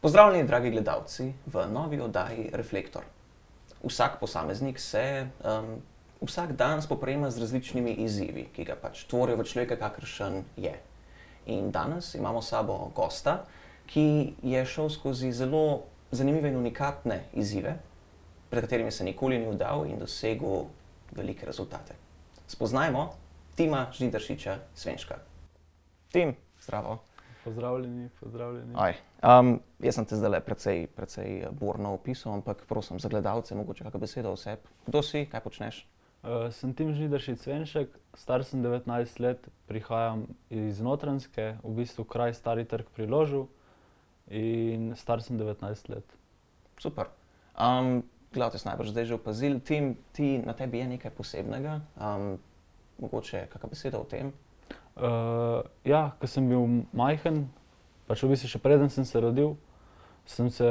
[0.00, 3.02] Pozdravljeni, dragi gledalci, v novi oddaji Reflektor.
[3.82, 5.80] Vsak posameznik se um,
[6.20, 10.74] vsak dan spoprijema z različnimi izzivi, ki ga pač tvorijo v človeka, kakršen je.
[11.46, 13.46] In danes imamo s sabo gosta,
[13.86, 17.78] ki je šel skozi zelo zanimive in unikatne izzive,
[18.50, 20.66] pred katerimi se nikoli ni vdal in dosegel
[21.16, 21.96] velike rezultate.
[22.46, 23.14] Spoznajmo
[23.56, 25.18] Tima Žnidaršiča Svenška.
[26.12, 27.00] Tim, zdravo.
[27.46, 28.74] Pozdravljeni, pozdravljeni.
[28.74, 33.86] Aj, um, jaz sem te zdaj precej, precej burno opisal, ampak prosim za gledalce, mogoče
[33.86, 34.66] kakšno besedo o sebi.
[34.86, 35.78] Kdo si, kaj počneš?
[36.26, 42.34] Uh, sem Tim Žnidaršič Svenšek, star sem 19 let, prihajam iz Notranske, v bistvu kraj
[42.34, 43.44] Stari trg pri Ložu
[44.26, 46.18] in star sem 19 let.
[46.82, 47.14] Super.
[47.54, 48.02] Um,
[48.34, 51.78] Gledalci ste najbrž zdaj že opazili, Tim, ti na tebi je nekaj posebnega.
[51.94, 52.42] Um,
[52.98, 54.34] mogoče kakšna beseda o tem?
[54.96, 57.46] Uh, ja, ko sem bil majhen,
[58.08, 59.56] pač v bistvu še preden sem se rodil,
[60.24, 60.68] sem se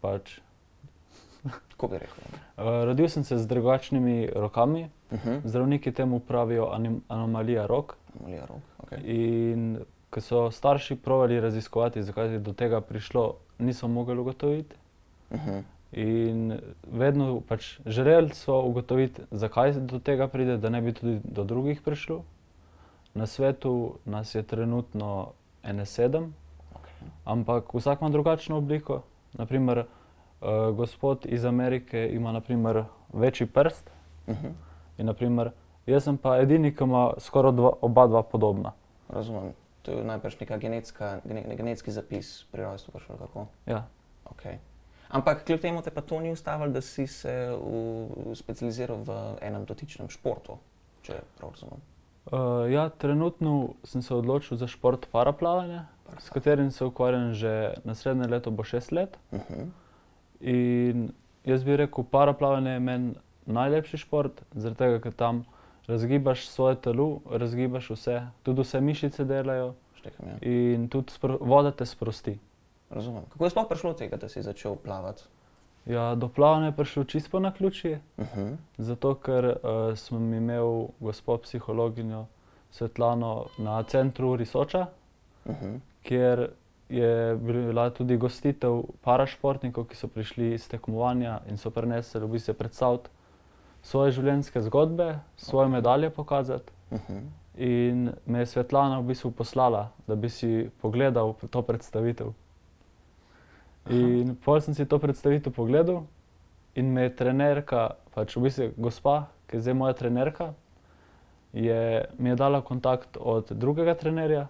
[0.00, 0.38] pač.
[1.72, 2.38] Kako bi rekel?
[2.56, 5.40] Uh, rodil sem se z drugačnimi rokami, Uh -huh.
[5.44, 7.96] zdravniki temu pravijo anim, anomalija rok.
[8.14, 8.60] Anomalija rok.
[8.78, 9.00] Okay.
[9.04, 9.78] In
[10.10, 14.76] ko so starši provali raziskovati, zakaj je do tega prišlo, niso mogli ugotoviti.
[15.30, 15.62] Uh -huh.
[15.92, 16.58] In
[16.92, 21.82] vedno pač želeli so ugotoviti, zakaj do tega pride, da ne bi tudi do drugih
[21.82, 22.24] prišlo.
[23.14, 25.32] Na svetu nas je trenutno
[25.64, 26.30] NS7,
[26.74, 27.08] Okay.
[27.24, 29.02] ampak vsak ima drugačno obliko.
[29.32, 33.90] Naprimer, uh, gospod iz Amerike ima naprimer, večji prst,
[34.26, 34.52] Uh -huh.
[34.98, 35.50] in naprimer,
[35.86, 38.72] jaz sem pa edini, ki ima skoraj dva, oba dva podobna.
[39.08, 39.52] Razumem.
[39.82, 43.00] To je najbrž neka genetska, gene, genetski zapis pri rojstvu.
[43.66, 43.86] Ja.
[44.24, 44.56] Okay.
[45.08, 49.64] Ampak kljub temu te pa to ni ustavilo, da si se v, specializiral v enem
[49.64, 50.58] dotičnem športu,
[51.02, 51.80] če prav razumem.
[52.32, 55.86] Uh, ja, trenutno sem se odločil za šport paraplavanja,
[56.18, 59.18] s katerim se ukvarjam že naslednje leto, bo šest let.
[59.30, 59.66] Uh -huh.
[60.40, 61.12] In
[61.44, 63.14] jaz bi rekel, paraplavanje je meni
[63.46, 65.44] najlepši šport, zaradi tega, ker tam
[65.86, 70.36] razgibaš svoje telo, razgibaš vse, tudi vse mišice delajo Štekam, ja.
[70.40, 72.38] in tudi voda te sprosti.
[72.90, 73.22] Razumem.
[73.28, 75.22] Kako je sploh prišlo do tega, da si začel plavati?
[75.86, 78.56] Ja, do plavanja je prišel čisto po naključju, Uh -huh.
[78.78, 82.26] zato ker uh, sem imel gospod psihologinjo
[82.70, 84.86] Svetlano na centru Risoča,
[85.44, 85.78] Uh -huh.
[86.02, 86.50] kjer
[86.88, 92.54] je bila tudi gostitev parašportnikov, ki so prišli iz tekmovanja in so prenesli v bistvu
[92.54, 93.10] predstaviti
[93.82, 96.72] svoje življenjske zgodbe, svoje medalje pokazati.
[96.90, 97.22] Uh -huh.
[97.56, 102.32] In me je Svetlana v bistvu poslala, da bi si pogledal to predstavitev.
[103.88, 106.04] In pol sem si to predstavitev pogledal,
[106.74, 110.52] in me je trenerka, pač v bistvu gospa, ki je zdaj moja trenerka,
[111.56, 114.48] je, mi je dala kontakt od drugega trenerja,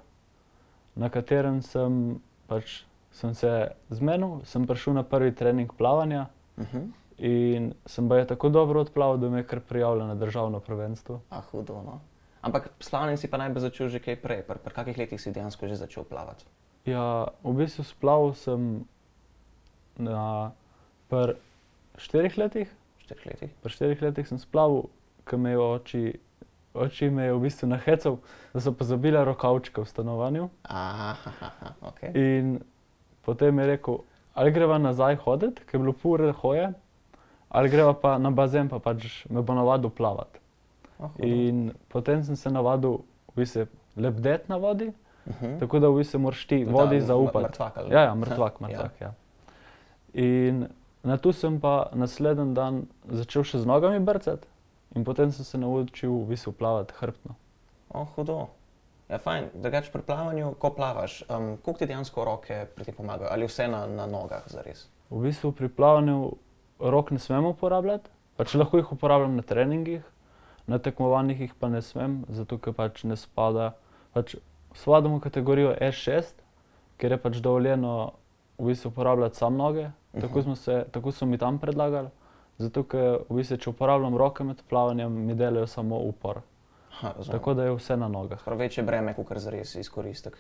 [0.99, 2.19] na katerem sem,
[2.51, 2.83] pač,
[3.15, 6.29] sem se zmenil, sem prišel na prvi trening plavanja
[6.59, 6.91] Uh -huh.
[7.19, 11.21] in sem pa je tako dobro odplaval, da me je kar prijavila na državno prvenstvo.
[11.31, 11.83] Ah, hudo.
[11.87, 12.01] No.
[12.41, 14.43] Ampak slavljen si pa najbolj začel že kaj prej.
[14.43, 16.45] Pri, pri kakih letih si dejansko že začel plavati?
[16.85, 18.85] Ja, v bistvu splaval sem
[19.99, 20.51] na
[21.09, 21.35] pr
[21.99, 22.71] štirih letih.
[23.03, 23.51] Štirih letih?
[23.63, 24.89] Pri štirih letih sem splaval,
[25.27, 26.03] ker me je oči,
[26.75, 28.19] oči me je v bistvu nahecal,
[28.55, 30.49] da so pozabila rokavčke v stanovanju.
[30.63, 31.17] Aha,
[31.83, 32.03] ok.
[32.15, 32.61] In
[33.27, 33.99] potem je rekel,
[34.35, 36.73] ali greva nazaj hoditi, ker je bilo pure hoje,
[37.49, 40.39] ali greva pa na bazen, pa pač me bo navadil plavati.
[40.99, 41.11] Oh.
[41.23, 43.03] In potem sem se navadil
[43.35, 43.67] v bistvu
[43.97, 45.59] lebdeti na vodi, uh -huh.
[45.61, 47.45] tako da v bistvu moraš ti vodi mr- zaupati.
[47.45, 47.77] Mrtvak?
[47.91, 48.67] Ja, ja, mrtvak, Ja.
[48.67, 49.01] mrtvak.
[49.01, 49.15] Ja.
[50.15, 50.69] In
[51.03, 54.49] na to sem pa naslednji dan začel še z nogami brcati,
[54.97, 57.37] in potem sem se naučil v bistvu plavati hrbtno.
[57.95, 58.49] Oh, hudo.
[59.09, 59.49] Ja, fajn.
[59.55, 63.31] Drugače pri plavanju, ko plavaš, um, koliko ti dejansko roke pri tem pomagajo?
[63.33, 64.85] Ali vse na, na nogah zares?
[65.09, 66.37] V bistvu pri plavanju
[66.79, 70.05] rok ne smemo uporabljati, pač lahko jih uporabljam na treningih,
[70.69, 73.73] na tekmovanjih jih pa ne smem, zato ker pač ne spada.
[74.13, 74.37] Pač
[74.77, 76.37] spadam v kategorijo S6,
[77.01, 78.13] ker je pač dovoljeno
[78.59, 79.89] v bistvu uporabljati sam noge.
[80.15, 80.55] Tako, Mhm.
[80.55, 82.09] se, tako so mi tam predlagali,
[82.59, 82.99] zato ker
[83.29, 86.41] v bistvu, če uporabljam roke med plavanjem, mi delajo samo upor.
[86.93, 87.33] Ha, razumem.
[87.33, 88.41] Tako da je vse na nogah.
[88.45, 90.39] Prav večje breme, kot zares izkoristek.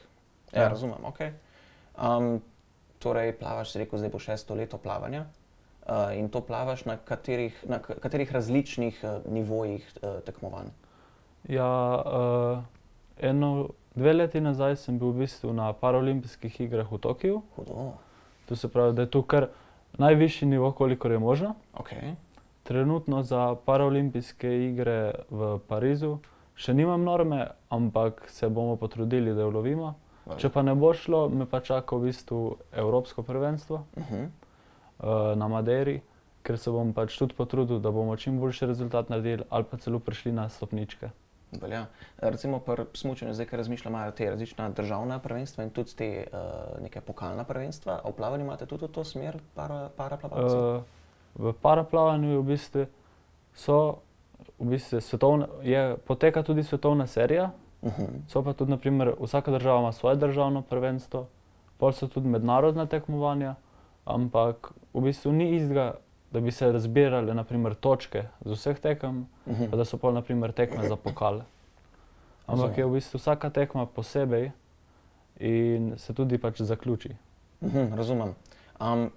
[0.52, 0.69] Ja, Ja.
[0.69, 0.96] razumem.
[1.04, 1.31] Okay.
[1.96, 2.40] Um,
[2.98, 5.25] torej, plavaš, rekel, zdaj bo šesto leto plavanja.
[5.82, 10.66] Uh, in to plavaš na katerih, na katerih različnih uh, nivojih uh, tekmovanj?
[11.44, 12.58] Ja, uh,
[13.19, 17.42] eno, dve leti nazaj sem bil v bistvu na paraolimpijskih igrah v Tokiu.
[17.56, 17.92] Hudo.
[18.48, 19.48] To se pravi, da je to kar
[19.98, 21.54] najvišji nivo, kolikor je možno.
[21.74, 22.14] Okay.
[22.62, 26.18] Trenutno za paraolimpijske igre v Parizu
[26.58, 29.94] še nimam norme, ampak se bomo potrudili, da jo lovimo.
[30.36, 34.26] Če pa ne bo šlo, me pa čaka v bistvu Evropsko prvenstvo Uh -huh.
[34.98, 36.00] uh, na Madeiri,
[36.42, 39.98] ker se bom pač tudi potrudil, da bomo čim boljši rezultat naredili, ali pa celo
[39.98, 41.10] prišli na stopničke.
[41.52, 41.86] Velja.
[42.18, 46.82] Recimo pri smučanju, zdaj, ker razmišljam, imajo te različna državna prvenstva in tudi te uh,
[46.82, 48.00] neke pokalna prvenstva.
[48.04, 50.56] A v plavanju imate tudi to smer, para, paraplavalci?
[50.56, 50.82] Uh,
[51.38, 52.84] v paraplavanju v bistvu,
[53.54, 53.98] so,
[54.58, 57.50] v bistvu svetovna, je, poteka tudi svetovna serija,
[57.82, 58.06] Uh -huh.
[58.26, 61.26] so pa tudi, naprimer, vsaka država ima svoje državno prvenstvo,
[61.78, 63.54] pol so tudi mednarodna tekmovanja,
[64.04, 65.94] ampak v bistvu ni istega,
[66.32, 69.76] da bi se razbirale naprimer, točke z vseh tekem, Uh pa -huh.
[69.76, 71.44] da so pol naprimer, tekme za pokale.
[72.46, 74.50] Ampak je v bistvu vsaka tekma posebej
[75.40, 77.16] in se tudi pač zaključi.
[77.60, 78.34] Uh -huh, razumem.
[78.80, 79.10] Um,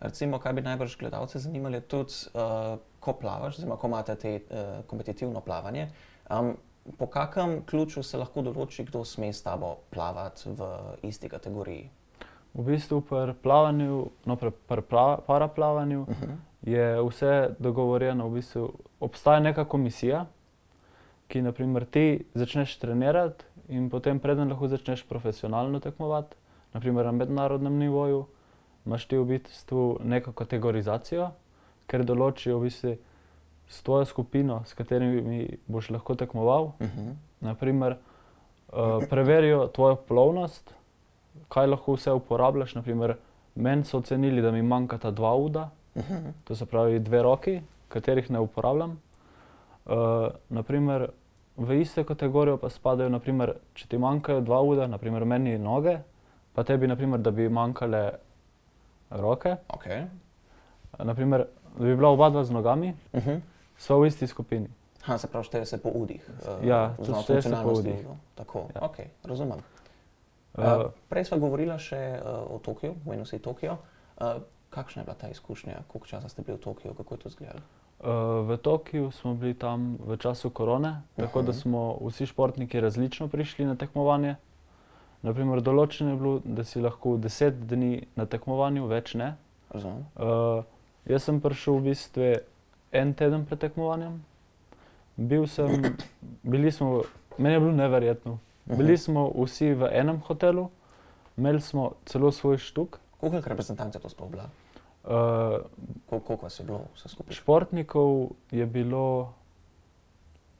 [0.00, 4.40] recimo, kaj bi najbrž gledalce zanimalo, je tudi, uh, ko plavaš, oziroma ko imate te
[4.50, 5.88] uh, kompetitivno plavanje.
[6.30, 6.56] Um,
[6.98, 10.68] po kakem ključu se lahko določi, kdo sme s tabo plavati v
[11.02, 11.90] isti kategoriji?
[12.54, 16.36] V bistvu pri plavanju, no, pri, pri pra, paraplavanju Uh -huh.
[16.62, 18.28] Je vse dogovorjeno.
[18.28, 20.26] V bistvu obstaja neka komisija,
[21.28, 26.36] ki naprimer ti začneš trenirati in potem, preden lahko začneš profesionalno tekmovati,
[26.72, 28.24] naprimer na mednarodnem nivoju,
[28.86, 31.30] imaš ti v bistvu neko kategorizacijo,
[31.86, 32.96] ker določijo v bistvu
[33.70, 36.64] s tvojo skupino, s katerimi boš lahko tekmoval.
[36.64, 37.14] Uh -huh.
[37.40, 37.96] Naprimer,
[38.72, 40.74] uh, preverijo tvojo plovnost,
[41.48, 42.74] kaj lahko vse uporabljaš.
[42.74, 43.16] Naprimer,
[43.54, 46.32] meni so ocenili, da mi manjkata dva uda, Uh -huh.
[46.44, 49.00] to se pravi dve roki, katerih ne uporabljam.
[49.86, 49.94] Uh,
[50.48, 51.08] naprimer,
[51.56, 55.98] v isto kategorijo pa spadajo, naprimer, če ti manjkajo dva uda, naprimer meni noge,
[56.52, 58.10] pa tebi, naprimer, da bi manjkale
[59.10, 60.06] roke, Okay.
[60.98, 61.44] naprimer,
[61.78, 63.40] da bi bila oba dva z nogami, Uh -huh.
[63.76, 64.68] sva v isti skupini.
[65.02, 66.30] Ha, se pravi, šteje se po udih.
[66.60, 68.06] uh, Ja, šteje se po udih.
[68.34, 68.80] Tako, Ja.
[68.84, 69.58] ok, razumem.
[69.58, 73.76] Uh, Uh, prej smo govorili še uh, o Tokiu, omenil si Tokio.
[74.20, 74.26] Uh,
[74.70, 77.60] kakšna je bila ta izkušnja, koliko časa ste bili v Tokiu, kako je to izgledalo?
[78.00, 78.06] Uh,
[78.48, 81.58] v Tokiu smo bili tam v času korone, tako da Mhm.
[81.58, 84.36] smo vsi športniki različno prišli na tekmovanje.
[85.22, 89.34] Naprimer, določeno je bilo, da si lahko 10 dni na tekmovanju, več ne.
[89.70, 90.06] Razumem.
[90.16, 90.64] Uh,
[91.06, 92.30] jaz sem prišel v bistvu
[92.92, 94.22] en teden pred tekmovanjem.
[95.16, 95.96] Bil sem,
[96.42, 97.02] bili smo,
[97.38, 98.38] meni je bilo neverjetno.
[98.66, 100.70] Bili smo vsi v enem hotelu,
[101.36, 102.98] imeli smo celo svoj štuk.
[103.20, 104.48] Koliko reprezentanc je to sploh bila?
[105.04, 105.60] Uh,
[106.06, 107.34] Kol, koliko vas je bilo vse skupaj?
[107.34, 109.32] Športnikov je bilo,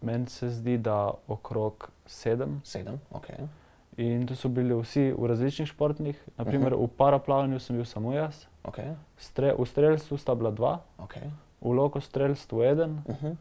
[0.00, 0.96] meni se zdi, da
[1.28, 2.60] okrog sedem.
[2.64, 3.26] Sedem, ok.
[3.96, 6.16] In to so bili vsi v različnih športnih.
[6.36, 6.80] Naprimer, Mhm.
[6.80, 8.94] v paraplavanju sem bil samo jaz, okay.
[9.18, 11.28] Stre, v strelstvu sta bila dva, okay.
[11.60, 13.36] v lokostrelstvu eden Uh -huh.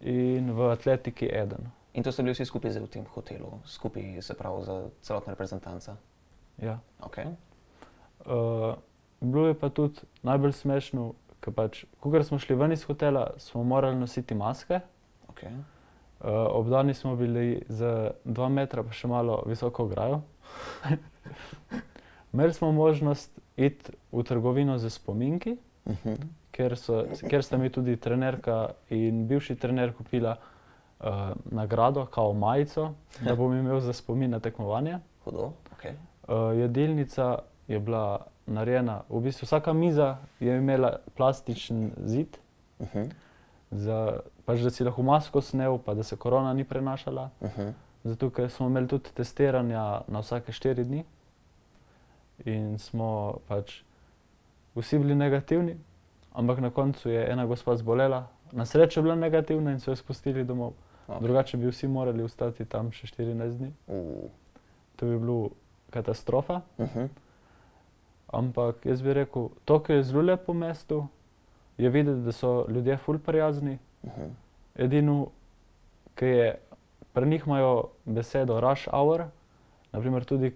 [0.00, 1.70] in v atletiki eden.
[1.94, 5.96] In to ste bili vsi skupaj v tem hotelu, skupaj se pravi za celotno reprezentanco.
[6.58, 6.78] Ja.
[7.00, 7.26] Okay.
[8.26, 8.74] Uh,
[9.20, 13.64] bilo je pa tudi najbolj smešno, ker pač, ko smo šli ven iz hotela, smo
[13.64, 14.80] morali nositi maske.
[15.28, 15.52] Okay.
[16.20, 20.22] Uh, obdani smo bili z 2 metra, pa še malo visoko ograjo.
[22.32, 26.16] Imeli smo možnost iti v trgovino za spominki, Uh -huh.
[26.50, 30.36] ker, so, ker sta mi tudi trenerka in bivši trener kupila
[31.00, 31.06] uh,
[31.44, 34.98] nagrado, kao majico, da bom imel za spomin na tekmovanje.
[35.24, 35.92] Hudo, okay.
[36.28, 37.38] Uh, jedilnica
[37.68, 42.38] je bila narejena, v bistvu vsaka miza je imela plastičen zid,
[42.78, 43.10] Uh -huh.
[43.70, 47.30] za, pač, da si lahko masko snel, pa da se korona ni prenašala.
[47.40, 47.72] Uh -huh.
[48.04, 51.04] Zato, ker smo imeli tudi testiranja na vsake štiri dni
[52.44, 53.82] in smo pač
[54.74, 55.78] vsi bili negativni,
[56.32, 59.96] ampak na koncu je ena gospa zbolela, na srečo je bila negativna in so jo
[59.96, 60.72] spustili domov.
[61.08, 61.22] Okay.
[61.22, 63.72] Drugače bi vsi morali ostati tam še 14 dni.
[63.86, 64.30] Uh.
[64.96, 65.50] To bi bilo
[65.90, 66.60] katastrofa.
[66.78, 67.08] Uh -huh.
[68.26, 71.06] Ampak jaz bi rekel, Tokio je zelo lepo mesto,
[71.78, 73.78] je videti, da so ljudje ful prijazni.
[74.02, 74.30] Uh -huh.
[74.74, 75.26] Edino,
[76.14, 76.58] ki je
[77.12, 79.24] pri njih imajo besedo rush hour.
[79.92, 80.50] Naprimer, tudi,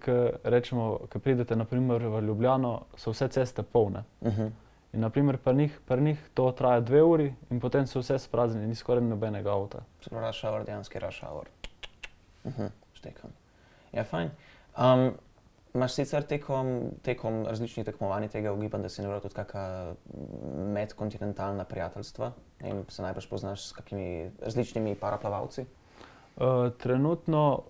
[1.09, 4.03] ko pridete naprimer, v Ljubljano, so vse ceste polne.
[4.21, 4.51] Uh -huh.
[4.93, 8.67] In naprimer, pri njih, pri njih to traja dve uri, in potem so vse spraznjene,
[8.67, 9.79] ni skoraj nobenega avta.
[10.09, 11.47] Pravi, rush hour, dejanski rush hour.
[12.43, 12.69] Uh -huh.
[12.93, 13.29] Štekam.
[13.91, 14.29] Ja, fajn.
[14.77, 15.13] Um,
[15.73, 16.69] Imaš sicer tekom,
[17.05, 19.93] tekom različnih tekmovanj tega ugibam, da si naredil tudi kakšna
[20.73, 22.31] medkontinentalna prijateljstva
[22.65, 25.65] in se najbrž poznaš s kakimi različnimi paraplavalci.
[26.37, 27.61] Uh, trenutno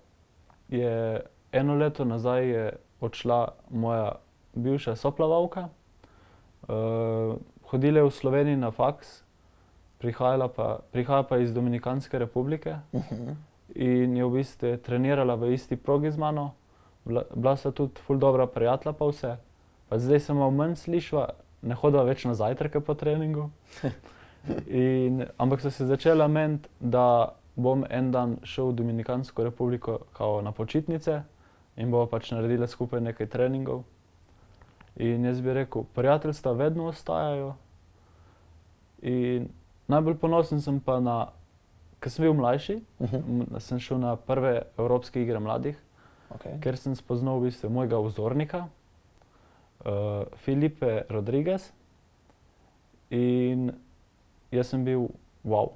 [0.70, 4.12] je eno leto nazaj je odšla moja
[4.54, 5.68] bivša soplavalka.
[6.68, 7.36] Uh,
[7.72, 9.24] hodila je v Sloveniji na faks,
[9.98, 13.36] prihajala pa, prihaja pa iz Dominikanske republike Uh -huh.
[13.76, 16.52] in je v bistvu trenirala v isti progi z mano.
[17.06, 19.38] Bila, bila sta tudi ful dobra prijatelja, pa vse.
[19.90, 21.30] Pa zdaj se malo manj slišva,
[21.62, 23.50] ne hodiva več na zajtrke po treningu.
[24.68, 30.42] In, ampak so se začela meniti, da bom en dan šel v Dominikansko republiko kao
[30.42, 31.22] na počitnice
[31.78, 33.84] in bomo pač naredili skupaj nekaj treningov.
[34.98, 37.54] In jaz bi rekel, prijateljstva vedno ostajajo.
[39.02, 39.50] In
[39.88, 41.18] najbolj ponosen sem pa na,
[42.00, 43.24] ker sem bil mlajši, Uh -huh.
[43.28, 45.76] m- sem šel na prve Evropske igre mladih,
[46.36, 46.60] okay.
[46.62, 48.68] ker sem spoznal v bistvu mojega vzornika,
[49.86, 51.72] uh, Filipe Rodriguez.
[53.10, 53.72] In
[54.54, 55.10] jaz sem bil,
[55.44, 55.74] wow,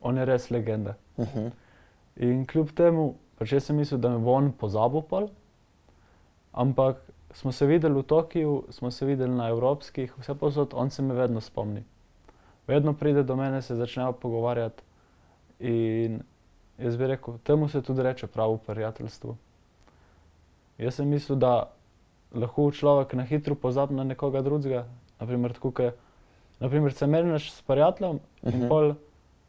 [0.00, 0.96] on je res legenda.
[1.16, 1.50] uh -huh.
[2.16, 5.28] In kljub temu, pač jaz sem mislil, da me bo on pozabil, pol,
[6.52, 6.96] ampak
[7.34, 11.14] smo se videli v Tokiu, smo se videli na evropskih, vse posod, on se me
[11.14, 11.84] vedno spomni.
[12.66, 14.82] Vedno pride do mene, se začnejo pogovarjati.
[15.58, 16.22] In
[16.78, 19.36] jaz bi rekel, temu se tudi reče pravo prijateljstvo.
[20.78, 21.70] Jaz sem mislil, da
[22.34, 24.84] lahko človek na hitro pozabi na nekoga drugega.
[25.20, 25.92] Naprimer, tako, ke,
[26.60, 28.68] naprimer se meniš s prijateljem in Mhm.
[28.68, 28.94] pol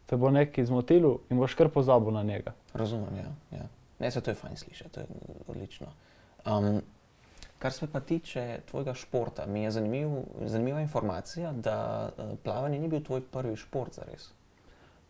[0.05, 2.53] te bo nekaj zmotilo in boš kar pozabil na njega.
[2.74, 3.58] Razumem, ja.
[3.58, 3.65] ja.
[4.00, 5.05] Ne, se to je fajn slišati, to je
[5.48, 5.88] odlično.
[6.46, 6.82] Um,
[7.60, 10.10] kar se pa tiče tvojega športa, mi je zanimiv,
[10.46, 14.29] zanimiva informacija, da uh, plavanje ni bil tvoj prvi šport za res.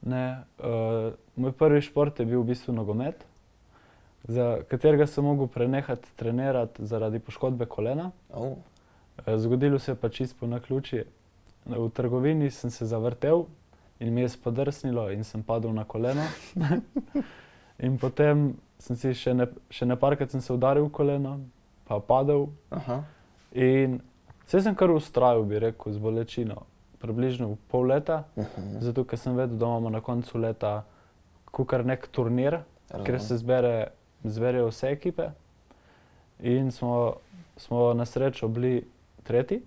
[0.02, 3.26] Ne, uh, moj prvi šport je bil v bistvu nogomet,
[4.28, 8.12] za katerega sem mogel prenehati trenirati zaradi poškodbe kolena.
[8.34, 8.58] Oh,
[9.38, 11.04] Zgodilo se je pa čisto po naključju.
[11.66, 13.46] V trgovini sem se zavrtel
[14.00, 16.24] in mi je spodrsnilo in sem padel na koleno.
[17.80, 21.40] in potem sem si še, ne, še neparkrat sem se udaril v koleno,
[21.88, 22.50] pa padel.
[22.70, 23.04] aha,
[23.56, 24.02] In
[24.46, 26.66] vse sem kar ustrajal, bi rekel, z bolečino.
[27.00, 28.80] Približno pol leta, uh -huh.
[28.80, 30.84] zato ker sem vedel, da imamo na koncu leta
[31.68, 32.60] kar nek turnir,
[33.04, 33.92] kjer se zbere,
[34.30, 35.30] zberejo vse ekipe.
[36.40, 37.16] In smo,
[37.58, 38.88] smo na srečo bili
[39.24, 39.62] tretji.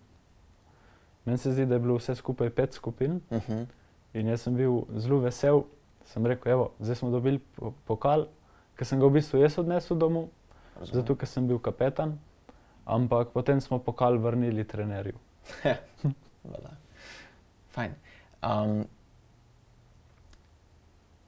[1.24, 3.66] Meni se zdi, da je bilo vse skupaj pet skupin Uh -huh.
[4.14, 5.62] in jaz sem bil zelo vesel.
[6.04, 8.26] Sem rekel, evo, zdaj smo dobili po- pokal,
[8.76, 10.28] ker sem ga v bistvu jaz odnesel domov,
[10.82, 12.18] zato ker sem bil kapetan.
[12.86, 15.12] Ampak potem smo pokal vrnili trenerju.
[16.48, 16.70] Voilà.
[17.68, 17.92] Fajn.
[18.42, 18.86] Um,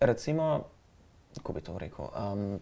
[0.01, 0.65] recimo,
[1.37, 2.61] kako bi to rekel, um,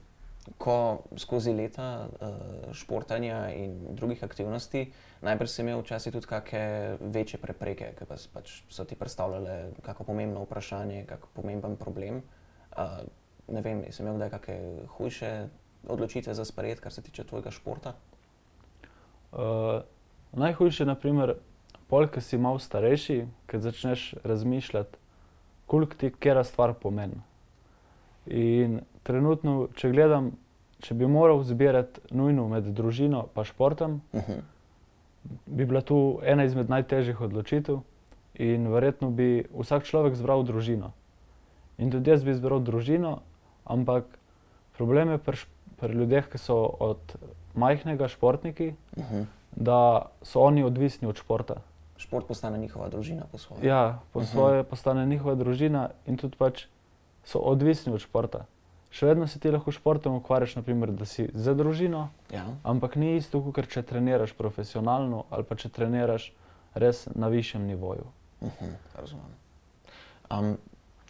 [0.58, 7.40] ko skozi leta uh, športanja in drugih aktivnosti, najbrž si imel včasih tudi kakšne večje
[7.42, 12.22] prepreke, ki pa pač so ti predstavljale kako pomembno vprašanje, kako pomemben problem.
[12.72, 13.04] Uh,
[13.48, 15.32] ne vem, si imel kdaj kakšne hujše
[15.88, 17.94] odločitve za sprejeti, kar se tiče tvojega športa?
[19.32, 19.84] Uh,
[20.32, 21.36] najhujše je, naprimer,
[21.88, 24.96] pol, ki si malo starejši, ki začneš razmišljati,
[25.66, 27.27] koliko ti kera stvar pomeni.
[28.30, 30.32] In trenutno, če gledam,
[30.80, 34.40] če bi moral zbirati nujno med družino in športom, Uh -huh.
[35.46, 37.78] bi bila tu ena izmed najtežjih odločitev.
[38.34, 40.92] In verjetno bi vsak človek izbral družino.
[41.78, 43.18] In tudi jaz bi izbral družino,
[43.64, 44.04] ampak
[44.76, 45.36] problem je pri,
[45.76, 46.98] pri ljudeh, ki so od
[47.54, 49.24] majhnega športniki, Uh -huh.
[49.56, 51.54] da so oni odvisni od športa.
[51.96, 53.66] Šport postane njihova družina po svoje.
[53.66, 54.26] Ja, po Mhm.
[54.26, 56.66] svoje postane njihova družina in tudi pač
[57.28, 58.46] so odvisni od športa.
[58.90, 62.46] Še vedno se ti lahko s športom ukvarjaš, naprimer, da si za družino, Ja.
[62.64, 66.30] ampak ni isto, kot če treniraš profesionalno ali pa če treniraš
[66.74, 68.06] res na višjem nivoju.
[68.40, 69.34] Uh -huh, razumem.
[70.30, 70.56] Um,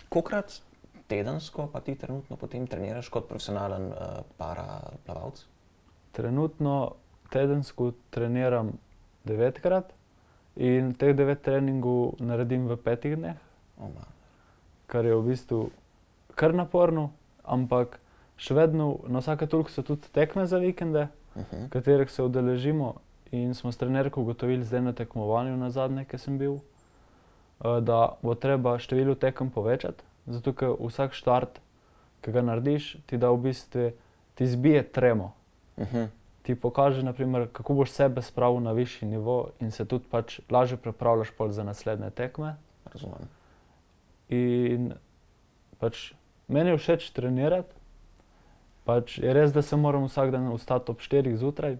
[0.09, 0.61] Kokrat
[1.07, 3.97] tedensko pa ti trenutno potem treniraš kot profesionalen uh,
[4.39, 5.45] paraplavalec?
[6.13, 6.93] Trenutno
[7.31, 8.73] tedensko treniram
[9.25, 9.93] devetkrat
[10.57, 13.37] in teh devet treningov naredim v petih dneh,
[13.79, 14.09] Oh, man.
[14.87, 15.71] kar je v bistvu
[16.39, 17.11] kar naporno,
[17.43, 17.99] ampak
[18.39, 21.69] še vedno na vsake toliko so tudi tekme za vikende, uh -huh.
[21.69, 22.95] katerih se udeležimo.
[23.31, 28.17] In smo s trenerko ugotovili zdaj na tekmovanju na zadnje, ki sem bil, eh, da
[28.23, 31.61] bo treba število tekem povečati, zato ker vsak štart,
[32.21, 33.91] ki ga narediš, ti da v bistvu
[34.35, 35.33] ti zbije tremo.
[35.77, 36.09] Uh -huh.
[36.43, 40.77] Ti pokaže, naprimer, kako boš sebe spravil na višji nivo in se tudi pač lažje
[40.77, 42.57] pripravljaš za naslednje tekme.
[42.93, 43.29] Razumem.
[44.29, 44.93] In
[45.79, 46.13] pač
[46.49, 47.75] meni je všeč trenirati.
[48.89, 51.77] Pač je res, da se moram vsak dan vstati ob 4 zjutraj,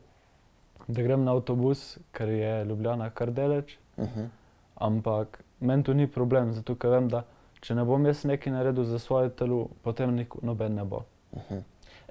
[0.89, 3.79] da grem na avtobus, ker je Ljubljana kar daleč.
[3.97, 4.29] Uh -huh.
[4.77, 7.25] Ampak meni to ni problem, zato ker vem, da
[7.61, 11.05] če ne bom jaz nekaj naredil za svoje telo, potem nik, noben ne bo.
[11.33, 11.63] Uh -huh.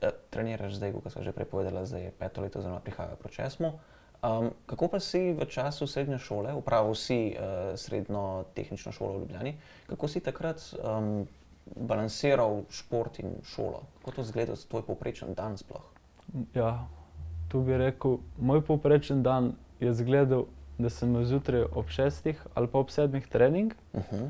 [0.02, 3.36] e, treniraš zdaj, kot sem že prej povedala, zdaj je peto leto, oziroma prihaja proti
[3.36, 3.74] česmu.
[4.18, 9.20] Um, kako pa si v času srednje šole, upravil si uh, srednjo tehnično šolo v
[9.20, 11.28] Ljubljani, kako si takrat um,
[11.76, 13.82] balansiral šport in šolo?
[14.00, 15.84] Kako to zgleda, tvoj povprečen dan sploh?
[16.56, 16.88] Ja,
[17.52, 20.46] tu bi rekel, moj povprečen dan je zgledal,
[20.78, 23.74] da sem zjutraj ob šestih ali pa ob sedmih trening.
[23.94, 24.30] Uh -huh.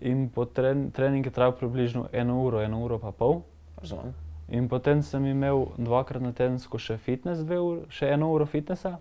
[0.00, 3.40] In po tren, treningu je trajal približno eno uro, eno uro pa pol.
[3.76, 4.14] Razumem.
[4.48, 8.98] In potem sem imel dvakrat na teden še fitness, uri, še eno uro fitnesa.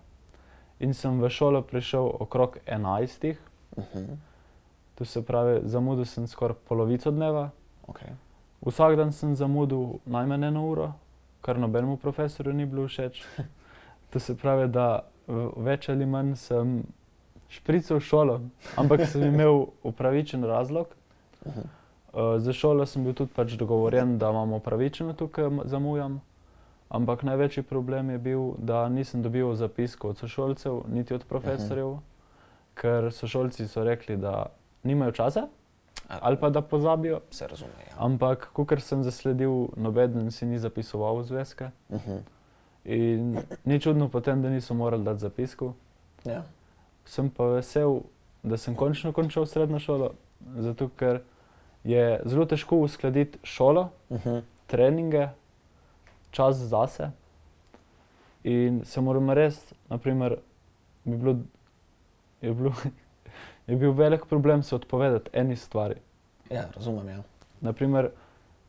[0.80, 3.38] In sem v šolo prišel okrog enajstih,
[3.76, 4.18] Uh -huh.
[4.96, 7.50] to se pravi, zamudil sem skoraj polovico dneva.
[7.88, 8.14] Okay.
[8.66, 10.94] Vsak dan sem zamudil najmanj eno uro,
[11.42, 13.24] kar nobenemu profesorju ni bilo všeč.
[14.14, 15.04] To se pravi, da
[15.58, 16.70] več ali manj sem
[17.52, 18.38] šprical šolo,
[18.80, 20.88] ampak sem imel upravičen razlog.
[21.46, 21.66] Uh -huh.
[22.14, 26.22] Uh, za šolo sem bil tudi pač dogovorjen, da imam upravičeno tukaj zamujam.
[26.90, 31.98] Ampak največji problem je bil, da nisem dobil zapiskov od sošolcev, niti od profesorjev, uh
[31.98, 32.02] -huh.
[32.74, 34.46] ker sošolci so rekli, da
[34.84, 35.48] nimajo časa
[36.08, 37.20] ali pa da pozabijo.
[37.32, 37.72] Se razume.
[37.88, 37.96] Ja.
[37.98, 41.70] Ampak, kot sem zasledil, noben si ni zapisoval zvezke.
[41.90, 42.20] Uh -huh.
[42.86, 45.74] In ni čudno potem, da niso morali dati zapiskov.
[46.26, 46.44] ja.
[47.06, 48.00] Sem pa vesel,
[48.44, 50.12] da sem končno končal srednjo šolo,
[50.58, 51.22] zato ker
[51.84, 54.42] je zelo težko uskladiti šolo, Uh -huh.
[54.68, 55.28] treninge,
[56.32, 57.12] čas zase.
[58.44, 60.38] In se moram res, naprimer,
[61.04, 61.36] bi bilo,
[62.42, 62.74] je, bilo,
[63.68, 65.96] je bil velik problem se odpovedati eni stvari.
[66.50, 67.08] ja, razumem.
[67.10, 67.24] Ja.
[67.62, 68.10] Naprimer,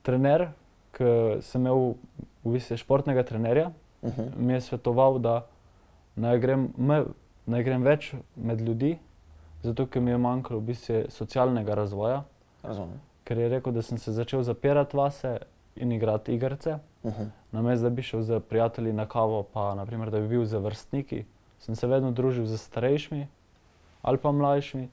[0.02, 0.48] trener,
[0.92, 1.04] ki
[1.40, 1.94] sem imel
[2.44, 3.72] v bistvu športnega trenerja,
[4.02, 4.36] Uh -huh.
[4.36, 5.46] mi je svetoval, da
[6.16, 7.04] naj grem, me,
[7.46, 8.98] naj grem več med ljudi,
[9.62, 12.24] zato ker mi je manjkalo v bistvu socialnega razvoja,
[12.62, 13.00] Razumem.
[13.24, 15.38] ker je rekel, da sem se začel zapirati vase
[15.76, 16.78] in igrati igrice.
[17.02, 17.26] Uh -huh.
[17.52, 21.24] Namesto da bi šel z prijatelji na kavo, pa naprimer, da bi bil z vrstniki,
[21.58, 23.26] sem se vedno družil z starejšimi
[24.06, 24.88] ali pa mlajšimi.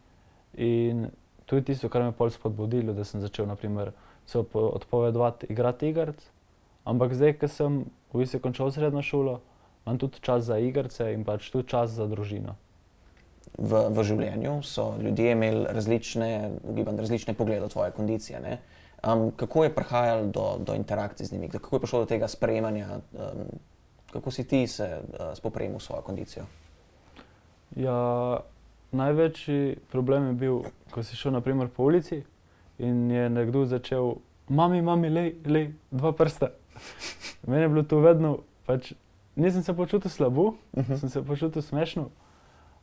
[0.66, 1.08] In
[1.46, 3.94] to je tisto, kar me je pol spodbudilo, da sem začel naprimer,
[4.26, 6.26] se odpo- odpovedovati igrati igric.
[6.84, 7.80] Ampak zdaj, ko sem
[8.14, 9.40] v bistvu končal srednjo šolo,
[9.86, 12.58] imam tudi čas za igrice in pač tudi čas za družino.
[13.58, 16.30] v, v življenju so ljudje imeli različne,
[16.64, 18.40] ugibam, različne poglede na tvoje kondicije.
[18.40, 18.58] ne.
[19.04, 22.88] Um, kako je prihajalo do, do interakcij z njimi, kako je prišlo do tega sprejemanja,
[23.12, 23.46] um,
[24.14, 26.46] kako si ti se uh, spopremil s svojo kondicijo?
[27.76, 28.40] Ja,
[28.94, 30.60] največji problem je bil,
[30.92, 32.24] ko si šel naprimer, po ulici
[32.78, 34.16] in je nekdo začel,
[34.50, 36.52] mami, mami, le, le, dva prsta.
[37.48, 38.94] Meni je bilo to vedno, pač,
[39.36, 40.96] nisem se počutil slabo, Mhm.
[40.96, 42.10] sem se počutil smešno,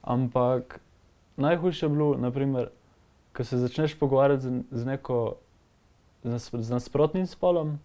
[0.02, 0.80] ampak
[1.36, 2.68] najhujše je bilo, naprimer,
[3.32, 5.36] ko se začneš pogovarjati z, z neko,
[6.24, 7.78] z, nas, z nasprotnim spolom,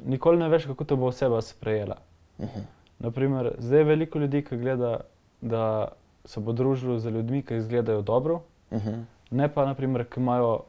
[0.00, 1.96] nikoli ne veš, kako te bo oseba sprejela.
[2.40, 2.60] Mhm.
[2.98, 5.00] Naprimer, zdaj je veliko ljudi, ki gleda,
[5.40, 5.92] da
[6.28, 9.00] se bo družilo z ljudmi, ki izgledajo dobro, Mhm.
[9.30, 10.60] ne pa, naprimer, ki imajo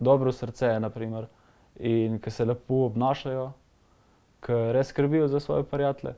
[0.00, 1.26] dobro srce naprimer,
[1.80, 3.52] in ki se lepo obnašajo,
[4.44, 6.14] ki res skrbijo za svoje prijatelje.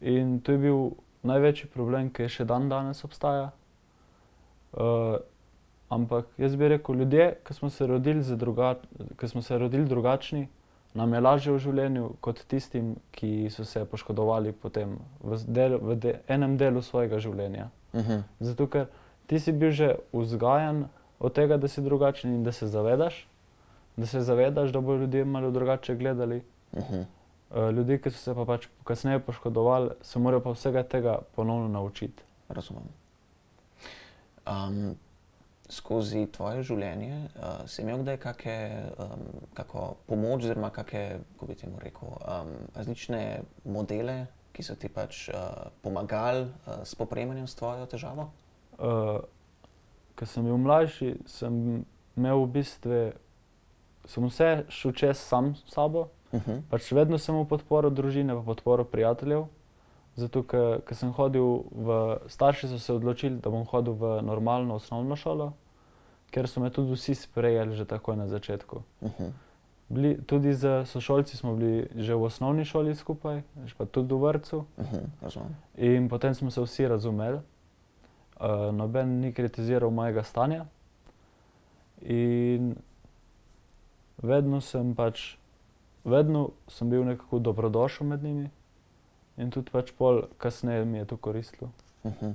[0.00, 0.90] In to je bil
[1.22, 3.50] največji problem, ki še dan danes obstaja.
[4.72, 5.16] Uh,
[5.88, 8.74] ampak jaz bi rekel, ljudje, ki smo se rodili, druga,
[9.16, 10.48] ki smo se rodili drugačni,
[10.94, 15.96] nam je lažje v življenju kot tistim, ki so se poškodovali potem v, del, v
[15.96, 17.70] de, enem delu svojega življenja.
[17.96, 18.20] Mhm.
[18.40, 18.86] Zato, ker
[19.26, 23.26] ti si bil že vzgajan od tega, da si drugačen in da se zavedaš,
[23.96, 26.42] da se zavedaš, da bodo ljudje malo drugače gledali.
[26.76, 27.00] Mhm.
[27.50, 31.68] Uh, ljudje, ki so se pa pač kasneje poškodovali, se morajo pa vsega tega ponovno
[31.68, 32.22] naučiti.
[32.48, 32.88] Razumem.
[34.46, 34.96] Um,
[35.70, 38.56] skozi tvoje življenje uh, si imel kdaj kake,
[38.98, 43.22] um, pomoč, oziroma kakšne, kako bi temu rekel, um, različne
[43.64, 44.26] modele,
[44.56, 48.30] ki so ti pač uh, pomagali uh, s popremanjem s tvojo težavo?
[48.80, 49.20] Uh,
[50.16, 51.84] Ko sem bil mlajši, sem
[52.16, 53.00] imel v bistvu,
[54.08, 56.62] sem vse šel čez sam s sabo, Uh -huh.
[56.70, 59.46] pač vedno sem imel podporo družine, pa podporo prijateljev.
[60.16, 64.74] Zato, ker ker sem hodil v, starši so se odločili, da bom hodil v normalno
[64.74, 65.52] osnovno šolo,
[66.30, 68.82] ker so me tudi vsi sprejeli že takoj na začetku.
[69.00, 69.30] Uh -huh.
[69.88, 73.42] Bili, tudi z sošolci smo bili že v osnovni šoli skupaj,
[73.78, 74.66] pa tudi v vrtu.
[74.76, 75.46] Uh -huh.
[75.76, 77.38] In potem smo se vsi razumeli,
[78.40, 80.64] uh, noben ni kritiziral mojega stanja.
[82.02, 82.76] In
[84.22, 85.36] vedno sem pač,
[86.04, 88.50] vedno sem bil nekako dobrodošel med njimi,
[89.36, 91.70] in tudi pač pol kasneje mi je to koristilo.
[92.02, 92.34] Uh -huh.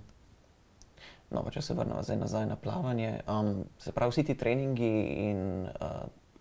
[1.29, 5.63] no, če se vrnemo zdaj nazaj na plavanje, um, se pravi, vsi ti treningi in
[5.63, 5.87] uh,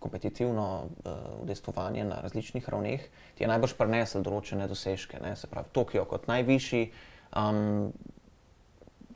[0.01, 0.65] kompetitivno
[1.05, 1.11] uh,
[1.43, 3.03] udejstvovanje na različnih ravneh
[3.37, 5.21] ti je najbrž prineslo določene dosežke.
[5.21, 5.35] Ne?
[5.37, 6.87] Se pravi, Tokio kot najvišji.
[7.37, 7.91] Um,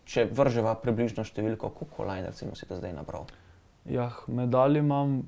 [0.06, 3.26] če vrževa približno številko, koliko recimo si do zdaj nabral?
[3.90, 5.24] Jah, medalj imam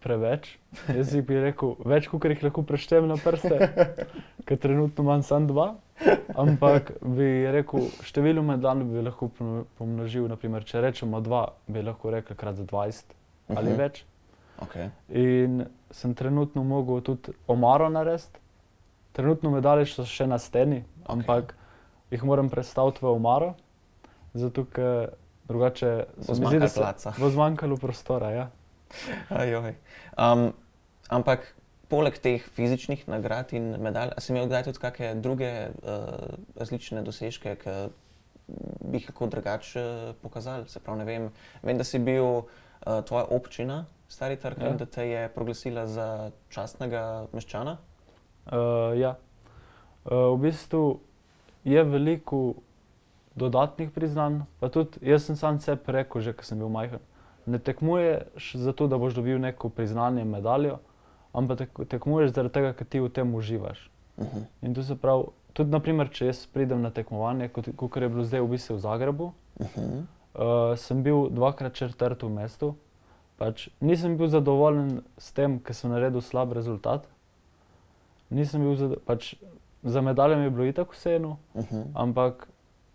[0.00, 0.52] preveč,
[0.88, 3.58] jaz bi rekel, več kot jih lahko preštem na prste,
[4.46, 5.66] ker trenutno imam samo dva.
[6.36, 9.30] Ampak bi rekel, število medalj bi lahko
[9.78, 10.28] pomnožil.
[10.28, 13.16] Naprimer, če rečemo dva, bi lahko rekel krat 20
[13.56, 13.78] ali Mhm.
[13.78, 14.04] več.
[14.64, 14.90] Okay.
[15.08, 18.40] In sem trenutno mogel tudi omaro narediti.
[19.12, 21.12] Trenutno medalje so še na steni, Okej.
[21.12, 21.54] ampak
[22.12, 23.54] jih moram predstaviti v omaro,
[24.34, 25.14] zato ker
[25.48, 28.30] drugače se mi zdi, da se bo zmanjkalo prostora.
[28.30, 28.50] Ja.
[29.30, 29.74] Ajoj.
[30.18, 30.52] Um,
[31.08, 31.54] ampak
[31.88, 37.56] poleg teh fizičnih nagrad in medalj, si imel kdaj tudi kakšne druge uh, različne dosežke,
[37.62, 37.76] ki
[38.86, 40.68] bi jih kako drugače uh, pokazali?
[40.68, 41.28] Se pravi, ne vem,
[41.62, 42.46] vem, da si bil uh,
[43.06, 44.72] tvoja občina, stari trg, Ja.
[44.72, 47.76] da te je proglasila za častnega meščana.
[48.46, 49.16] Uh, ja.
[50.04, 51.00] uh, v bistvu
[51.64, 52.54] je veliko
[53.34, 57.00] dodatnih priznanj, pa tudi jaz sem sam sebi rekel, že ko sem bil majhen.
[57.46, 60.78] Ne tekmuješ zato, da boš dobil neko priznanje, medaljo,
[61.32, 63.90] ampak tek, tekmuješ zaradi tega, ker ti v tem uživaš.
[64.16, 64.44] Uh -huh.
[64.62, 68.24] In to se pravi, tudi naprimer, če jaz pridem na tekmovanje, kot, kot je bilo
[68.24, 70.02] zdaj v bistvu v Zagrebu, Uh -huh.
[70.34, 72.74] uh, sem bil dvakrat četrti v mestu.
[73.36, 77.04] Pač nisem bil zadovoljen s tem, ker sem naredil slab rezultat.
[78.30, 79.34] Nisem bil zado, pač,
[79.84, 81.84] za medalje mi je bilo itak vseeno, Uh -huh.
[81.94, 82.48] ampak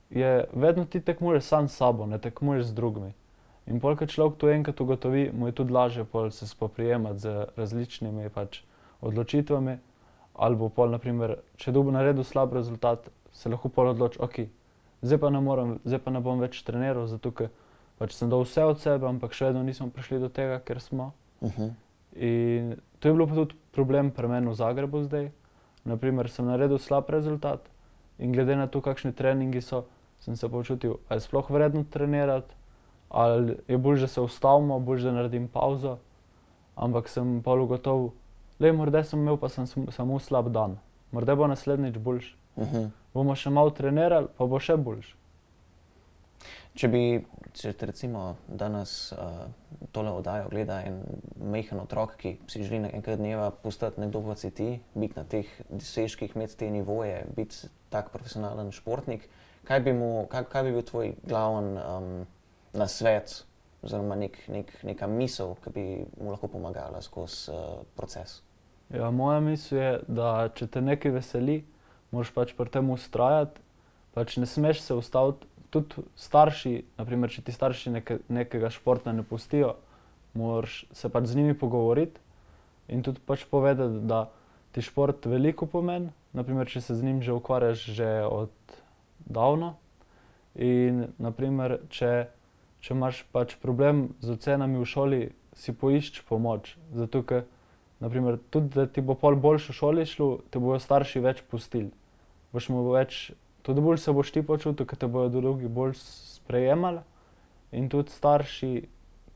[0.09, 3.13] je vedno ti tekmuješ sam s sabo, ne tekmuješ z drugimi.
[3.67, 8.29] In pol, ko človek to enkrat ugotovi, mu je tudi lažje se spoprijemati z različnimi
[8.29, 8.61] pač,
[9.01, 9.77] odločitvami.
[10.33, 14.39] Ali bo pol, naprimer, če bo naredil slab rezultat, se lahko pol odloči, ok,
[15.01, 17.49] zdaj pa ne, morem, zdaj pa ne bom več treniral, zato ker
[18.01, 21.11] pač sem dal vse od sebe, ampak še vedno nismo prišli do tega, ker smo.
[21.41, 21.69] Uh -huh.
[22.17, 25.29] In to je bilo pa tudi problem pri meni v Zagrebu zdaj.
[25.85, 27.61] Naprimer, sem naredil slab rezultat
[28.19, 29.85] in glede na to, kakšni treningi so,
[30.19, 32.53] sem se počutil, ali je sploh vredno trenirati,
[33.09, 35.97] ali je bolje, da se ustavimo, bolje, da naredim pauzo.
[36.75, 38.09] Ampak sem pa ugotovil,
[38.59, 40.77] le morda sem imel pa sem, sam- samo slab dan,
[41.11, 42.35] morda bo naslednjič boljši.
[42.55, 42.89] Uh -huh.
[43.13, 45.20] Bomo še malo trenirali, pa bo še boljši.
[46.71, 47.03] Če bi,
[47.57, 49.43] če recimo danes uh,
[49.91, 51.01] tole oddajo gleda en
[51.51, 55.49] majhen otrok, ki si želi enkrat dneva postati nekdo, kot si ti, biti na teh
[55.67, 59.27] dosežkih, imeti te nivoje, biti tak profesionalen športnik,
[59.67, 62.09] kaj bi, mu, kaj, kaj bi bil tvoj glaven um,
[62.79, 63.41] nasvet,
[63.83, 65.85] oziroma nek, nek, neka misel, ki bi
[66.21, 68.39] mu lahko pomagala skozi uh, proces?
[68.95, 71.61] Ja, moja misel je, da če te nekaj veseli,
[72.15, 73.59] moraš pač pri tem ustrajati,
[74.15, 75.50] pač ne smeš se ustaviti.
[75.71, 79.77] Tudi starši, naprimer, če ti starši neke, nekega športa ne pustijo,
[80.35, 82.19] moraš se pač z njimi pogovoriti
[82.91, 84.25] in tudi pač povedati, da
[84.75, 86.11] ti šport veliko pomeni.
[86.35, 88.75] Naprimer, če se z njim že ukvarjaš že od
[89.27, 89.75] davno.
[90.59, 92.27] In naprimer, če,
[92.83, 95.21] če imaš pač problem z ocenami v šoli,
[95.55, 96.75] si poišči pomoč.
[96.95, 97.47] Zato, ker
[98.01, 101.91] Naprimer, tudi da ti bo pol boljše v šoli šlo, te bodo starši več pustili.
[102.49, 103.29] Boš mu več,
[103.61, 107.03] tudi bolj se boš ti počutil, ker te bodo drugi bolj sprejemali.
[107.71, 108.71] In tudi starši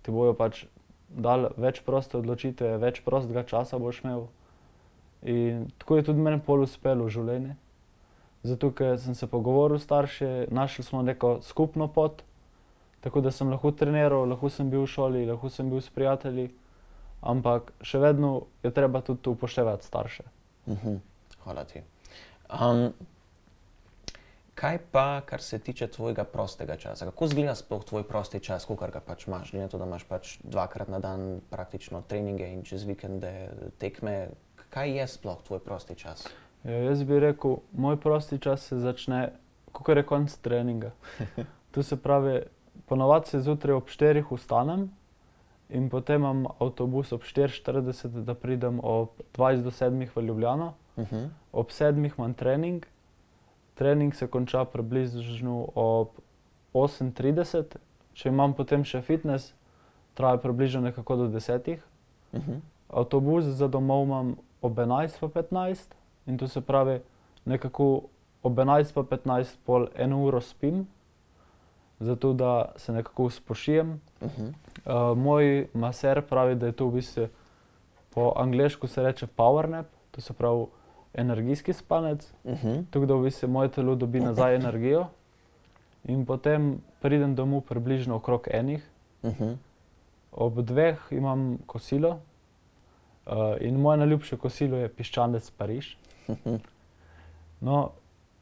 [0.04, 0.66] ti bodo pač
[1.10, 4.28] dali več proste odločitve, več prostega časa boš imel.
[5.24, 7.56] In tako je tudi meni pol uspelo v življenju.
[8.46, 12.22] Zato, ker sem se pogovoril s starši, našli smo neko skupno pot,
[13.02, 16.52] tako da sem lahko treniral, lahko sem bil v šoli, lahko sem bil s prijatelji
[17.26, 20.24] ampak še vedno je treba tudi upoštevati starše.
[20.66, 21.00] Uh -huh.
[21.44, 21.82] Hvala ti.
[22.50, 22.94] Um,
[24.66, 27.06] kaj pa, kar se tiče tvojega prostega časa?
[27.06, 29.52] Kako izgleda sploh tvoj prosti čas, kot ga pač imaš?
[29.52, 34.32] Glede na to, da imaš pač dvakrat na dan praktično treninge in čez vikende tekme.
[34.74, 36.26] Kaj je sploh tvoj prosti čas?
[36.64, 39.36] Ja, jaz bi rekel, moj prosti čas se začne,
[39.72, 40.92] kot je konc treninga.
[41.76, 42.46] To se pravi,
[42.88, 44.86] ponovadi se zjutraj ob 4 vstanem
[45.70, 50.74] in potem imam avtobus ob 4:40, da pridem ob 20 do 7 v Ljubljano.
[50.96, 51.30] Uh -huh.
[51.52, 52.86] Ob 7 imam trening,
[53.76, 56.08] trening se konča približno ob
[56.74, 57.78] 8:30,
[58.14, 59.54] če imam potem še fitness,
[60.14, 61.78] traja približno nekako do 10.
[62.34, 62.60] Uh -huh.
[62.90, 67.00] Avtobus za domov imam ob 11:15 in to se pravi,
[67.46, 68.02] nekako
[68.44, 70.88] ob 11:15 pol eno uro spim,
[72.00, 74.02] zato da se nekako spošijem.
[74.22, 74.54] Uh -huh.
[74.86, 77.28] Uh, moj maser pravi, da je to v bistvu
[78.16, 80.66] po angliško se reče power nap, to se pravi
[81.16, 82.84] energijski spanec, Uh -huh.
[82.92, 85.08] tako da v bistvu moje telo dobi nazaj energijo.
[86.04, 88.84] In potem pridem domov približno okrog enih,
[89.24, 89.56] Uh -huh.
[90.32, 92.20] ob dveh imam kosilo.
[93.26, 95.96] Uh, in moje najljubše kosilo je piščanec Pariž.
[97.62, 97.92] No,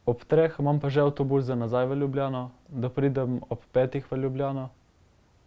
[0.06, 4.18] ob treh imam pa že avtobus za nazaj v Ljubljano, da pridem ob petih v
[4.18, 4.70] Ljubljano,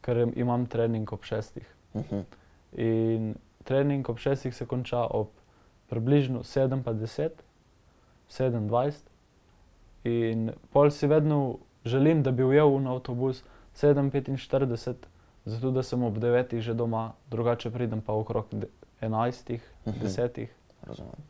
[0.01, 1.75] ker im- imam trening ob šestih.
[1.95, 2.23] Uh -huh.
[2.73, 3.35] In
[3.65, 5.27] trening ob šestih se konča ob
[5.89, 7.31] približno 7:10,
[8.29, 8.93] 27.
[10.05, 13.43] In pol si vedno želim, da bi ujel na avtobus
[13.75, 14.95] 7:45,
[15.45, 18.47] zato da sem ob 9 že doma, drugače pridem pa okrog
[19.01, 19.99] 11, Mhm.
[20.01, 20.47] 10.
[20.83, 21.21] Razumem.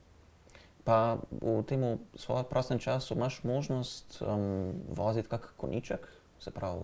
[0.84, 1.82] Pa v tem
[2.14, 6.80] svojem prostem času imaš možnost um, voziti kak koniček, se pravi,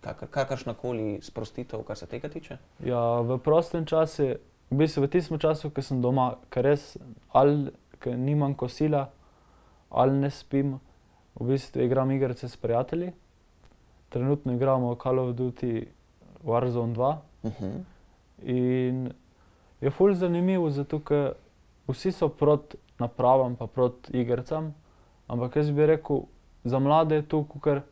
[0.00, 2.58] kakr, kakršna koli sprostitev, kar se tega tiče?
[2.84, 4.34] Ja, v prostem času,
[4.72, 6.96] v bistvu v tistem času, ko sem doma, ker res
[7.36, 7.68] ali
[8.00, 9.10] ker nimam kosila,
[9.92, 10.78] ali ne spim,
[11.36, 13.12] v bistvu igram igrice s prijatelji.
[14.08, 15.86] Trenutno igramo Call of Duty
[16.44, 17.82] Warzone 2 Uh -huh.
[18.42, 19.12] in
[19.80, 21.32] je ful zanimivo, zato ker
[21.88, 24.74] vsi so proti napravam, pa proti igricam,
[25.26, 26.20] ampak jaz bi rekel,
[26.64, 27.82] za mlade je to, kukar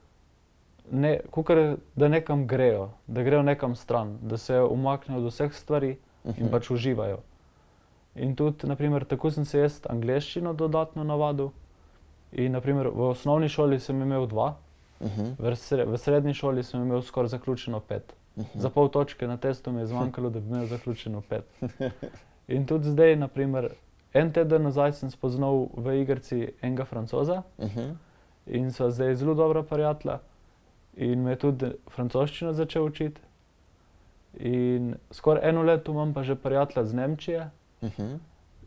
[0.90, 5.96] ne, kukar, da nekam grejo, da grejo nekam stran, da se umaknejo od vseh stvari
[6.24, 7.18] in pač uživajo.
[8.14, 11.50] In tudi, naprimer, tako sem se jaz angleščino dodatno navadil.
[12.32, 14.56] In naprimer, v osnovni šoli sem imel dva,
[15.00, 15.34] Uh -huh.
[15.38, 18.14] v, sre, v srednji šoli sem imel skoraj zaključeno pet.
[18.36, 18.60] Uh -huh.
[18.60, 21.44] Za pol točke na testu mi je zmanjkalo, da bi imel zaključeno pet.
[22.48, 23.70] In tudi zdaj, naprimer,
[24.12, 27.94] en teden nazaj sem spoznal v igrici enega francoza Uh -huh.
[28.46, 30.18] in sva zdaj zelo dobra prijatelja.
[30.96, 33.20] In me je tudi francoščino začel učiti.
[34.38, 38.18] In skoraj eno leto imam pa že prijatelja z Nemčije Uh -huh.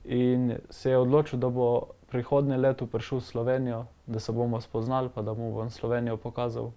[0.03, 5.09] in se je odločil, da bo prihodnje leto prišel v Slovenijo, da se bomo spoznali,
[5.15, 6.71] pa da mu bom Slovenijo pokazal.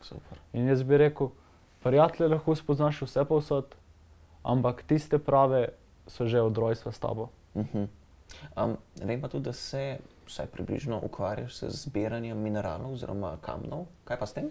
[0.00, 0.38] Super.
[0.52, 1.28] In jaz bi rekel,
[1.82, 3.74] prijatelje lahko spoznaš vse povsod,
[4.42, 5.68] ampak tiste prave
[6.06, 7.28] so že od rojstva s tabo.
[7.54, 7.86] Uh -huh.
[8.64, 13.86] um, vem pa tudi, da se vsaj približno ukvarjaš s zbiranjem mineralov oziroma kamnov.
[14.04, 14.50] Kaj pa s tem?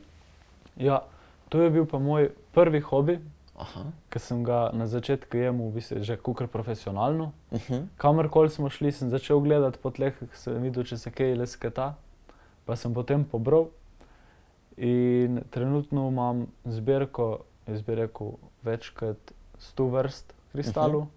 [0.76, 1.04] Ja,
[1.50, 3.20] to je bil pa moj prvi hobi,
[4.10, 7.34] Ki sem ga na začetku jemal v bistvu že kukar profesionalno.
[7.52, 7.88] Uh -huh.
[7.98, 11.96] Kamorkoli smo šli, sem začel gledati po tleh, sem videl, če se kaj lesketa,
[12.66, 13.68] pa sem potem pobral.
[14.78, 21.08] In trenutno imam zbirko, jaz bi rekel, več kot 100 vrst kristalov.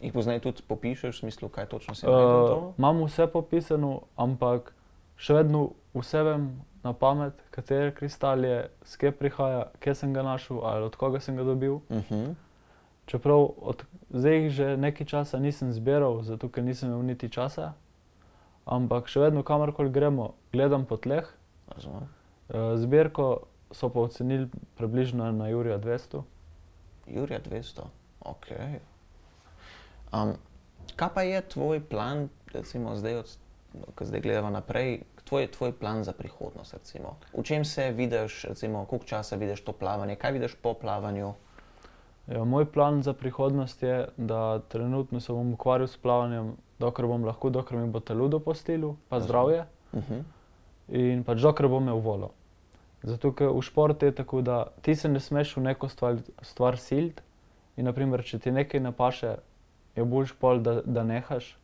[0.00, 2.72] Jih poznaj tudi popišeš, v smislu, kaj točno si Uh, naredil?
[2.78, 4.72] imam vse popisano, ampak
[5.16, 10.64] še vedno vse vem na pamet, kater kristal je, skje prihaja, kje sem ga našel
[10.64, 11.72] ali od koga sem ga dobil.
[11.72, 12.34] Uh -huh.
[13.06, 17.72] Čeprav od zdaj jih že nekaj časa nisem zbiral, zato ker nisem imel niti časa,
[18.64, 21.26] ampak še vedno kamorkoli gremo, gledam po tleh.
[21.68, 22.08] Razumem.
[22.48, 23.40] Uh, zbirko
[23.72, 26.22] so pa ocenili približno na Jurija 200.
[27.06, 27.82] Jurija 200,
[28.20, 28.46] ok.
[30.12, 30.34] Um,
[30.96, 33.36] kaj pa je tvoj plan, recimo zdaj, od,
[33.94, 36.74] ko zdaj gledamo naprej, tvoj, tvoj plan za prihodnost?
[36.74, 37.16] Recimo?
[37.32, 41.32] V čem se vidiš, recimo, koliko časa vidiš to plavanje, kaj vidiš po plavanju?
[42.26, 47.24] Ja, moj plan za prihodnost je, da trenutno se bom ukvarjal s plavanjem, dokler bom
[47.24, 49.28] lahko, dokler mi bo telo dopustilo, pa Razumem.
[49.28, 49.64] zdravje.
[49.92, 50.22] Uh -huh.
[50.88, 52.30] in pač dokler bom imel voljo.
[53.02, 56.78] Zato, ker v športu je tako, da ti se ne smeš v neko stvar, stvar
[56.78, 57.22] siliti.
[57.76, 59.36] In, naprimer, če ti nekaj ne paše,
[59.96, 61.56] je boljš pol, da, da nehaš,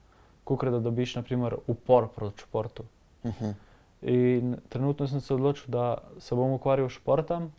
[0.44, 2.84] kot da dobiš naprimer, upor proti športu.
[3.26, 3.54] Uh -huh.
[4.02, 7.50] In trenutno sem se odločil, da se bom ukvarjal s športom,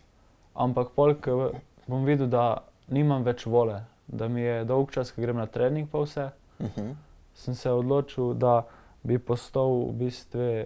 [0.53, 1.51] ampak pol, ko
[1.88, 5.89] bom videl, da nimam več vole, da mi je dolg čas, ko grem na trening,
[5.89, 6.95] pa vse, Uh -huh.
[7.34, 8.65] sem se odločil, da
[9.03, 10.65] bi postal v bistvu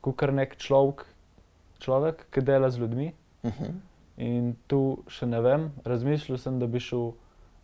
[0.00, 1.06] kot nek človek,
[1.78, 3.12] človek, ki dela z ljudmi.
[3.42, 3.72] Uh -huh.
[4.16, 7.12] In tu še ne vem, razmišljal sem, da bi šel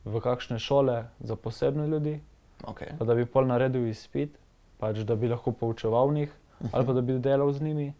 [0.04, 2.20] v kakšne šole za posebne ljudi,
[2.60, 2.98] Okay.
[2.98, 4.34] pa da bi pol naredil izpit,
[4.78, 6.32] pač da bi lahko poučeval njih,
[6.72, 7.92] ali pa da bi delal z njimi.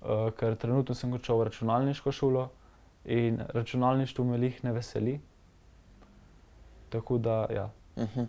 [0.00, 2.48] Uh, ker trenutno sem končal računalniško šolo
[3.04, 5.20] in računalništvo me jih ne veseli.
[6.88, 7.70] Tako da, ja.
[7.96, 8.26] Uh -huh.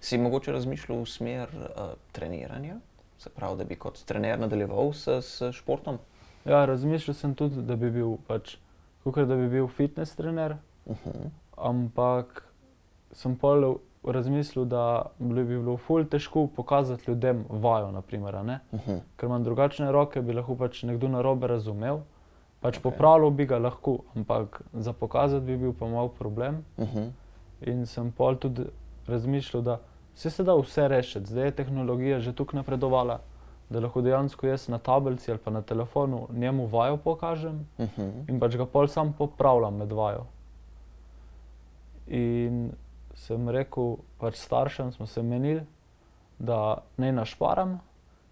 [0.00, 2.76] Si mogoče razmišljal v smer uh, treniranja,
[3.18, 5.98] se pravi, da bi kot trener nadaljeval s, s športom?
[6.44, 8.56] Ja, razmišljal sem tudi, da bi bil, pač,
[9.04, 11.30] kukor, da bi bil fitness trener, Uh -huh.
[11.56, 12.44] ampak
[13.12, 13.78] sem pol
[14.12, 18.34] razmislil, da bi bilo ful težko pokazati ljudem vajo, naprimer?
[18.34, 19.00] Uh -huh.
[19.16, 21.98] ker imam drugačne roke, bi lahko pač nekdo narobe razumel.
[22.60, 22.82] Pač okay.
[22.82, 26.64] popravljal bi ga lahko, ampak za pokazati bi bil pa mal problem.
[26.76, 27.10] Uh -huh.
[27.60, 28.62] In sem pol tudi
[29.06, 29.80] razmišljal, da
[30.14, 31.26] se se da vse rešiti.
[31.26, 33.20] Zdaj je tehnologija že tako napredovala,
[33.70, 38.28] da lahko dejansko jaz na tablici ali pa na telefonu njemu vajo pokažem Uh -huh.
[38.28, 40.26] in pač ga pol sam popravljam med vajo.
[42.06, 42.72] In
[43.14, 45.62] sem rekel, pač staršem smo se menili,
[46.38, 47.80] da ne našparam,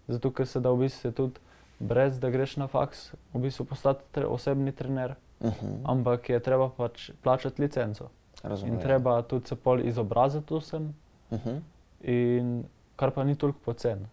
[0.07, 1.39] zato ker se da v bistvu tudi
[1.79, 5.79] brez da greš na faks, v bistvu postati tre, osebni trener, Uh -huh.
[5.83, 8.09] ampak je treba pač plačati licenco.
[8.43, 8.73] Razumem.
[8.73, 10.93] In treba tudi se pol izobraziti vsem,
[11.29, 11.59] Uh -huh.
[12.01, 12.63] in
[12.95, 14.07] kar pa ni toliko pocen.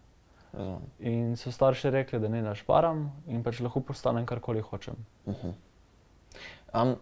[0.53, 0.81] razumem.
[0.99, 4.95] In so starši rekli, da ne našparam in pač lahko postanem karkoli hočem.
[6.73, 6.95] Um,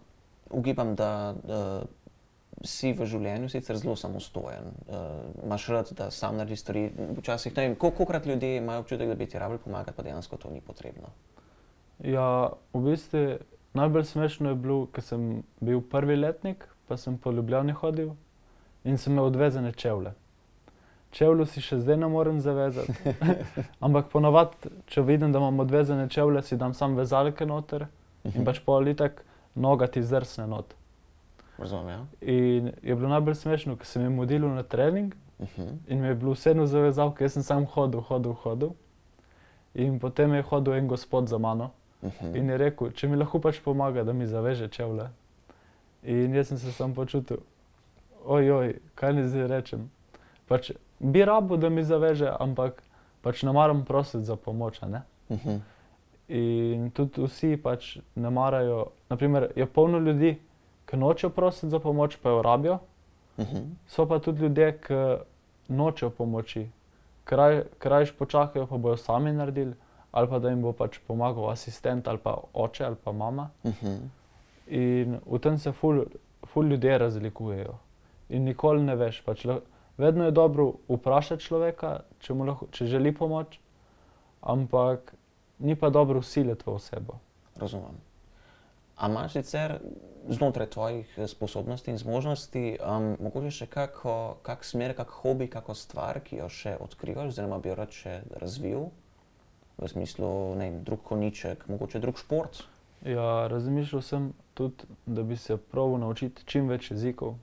[0.50, 1.88] ugibam, da uh,
[2.64, 4.72] si v življenju sicer zelo samostojen.
[4.84, 6.86] Uh, imaš rad, da sam narediš stvari.
[7.16, 10.36] Včasih, ne vem, koliko krat ljudje imajo občutek, da bi ti rabili pomagati, pa dejansko
[10.36, 11.12] to ni potrebno.
[12.04, 13.22] Ja, v bistvu
[13.76, 18.14] najbolj smešno je bilo, ker sem bil prvi letnik, pa sem po Ljubljani hodil
[18.84, 20.12] in sem imel odvezene čevlje.
[21.10, 23.14] Čevlju si še zdaj ne morem zavezati,
[23.84, 27.88] ampak ponavadi, če vidim, da imam odvezene čevlje, si dam sam vezalke noter
[28.30, 30.76] in pač politek, noga ti zdrsne not.
[31.60, 32.06] Razumem, ja.
[32.20, 35.76] In je bilo najbolj smešno, ker sem jim modil na trening Uh -huh.
[35.88, 38.70] in mi je bilo vseeno zavezal, ker sem sam hodil, hodil, hodil.
[39.74, 41.70] In potem je hodil en gospod za mano
[42.02, 42.36] Uh -huh.
[42.36, 45.08] in je rekel, če mi lahko pač pomaga, da mi zaveže čevlje.
[46.02, 47.36] In jaz sem se sam počutil,
[48.24, 49.90] ojoj, kaj naj zdaj rečem.
[50.48, 52.82] Pač bi rabo, da mi zaveže, ampak
[53.22, 54.80] pač ne maram prositi za pomoč.
[54.80, 55.02] Ne?
[55.28, 55.60] Uh -huh.
[56.28, 58.86] In tudi vsi pač ne marajo.
[59.08, 60.38] Naprimer, je polno ljudi,
[60.90, 62.78] ki nočejo prositi za pomoč, pa jo rabijo,
[63.40, 63.64] Uh -huh.
[63.86, 64.94] so pa tudi ljudje, ki
[65.68, 66.70] nočejo pomoči,
[67.24, 69.74] kraj, krajš počakajo, pa bojo sami naredili,
[70.12, 73.50] ali pa da jim bo pač pomagal asistent ali pa oče ali pa mama.
[73.62, 73.98] Uh -huh.
[74.66, 76.04] In v tem se ful,
[76.46, 77.74] ful ljudje razlikujejo.
[78.28, 79.22] In nikoli ne veš.
[79.24, 79.46] Pač,
[79.98, 83.58] vedno je dobro vprašati človeka, če, lahko, če želi pomoč,
[84.40, 85.14] ampak
[85.58, 87.14] ni pa dobro usiliti v osebo.
[87.56, 88.09] Razumem.
[89.00, 89.78] A imaš sicer
[90.28, 95.74] znotraj tvojih eh, sposobnosti in zmožnosti, um, mogoče še kako, kak smer, kak hobi, kako
[95.74, 98.90] stvar, ki jo še odkrivaš, oziroma bi jo rad še razvil,
[99.80, 100.28] v smislu,
[100.60, 102.60] ne vem, drug koniček, mogoče drug šport?
[103.08, 107.38] Ja, razmišljal sem tudi, da bi se pravil naučiti čim več jezikov.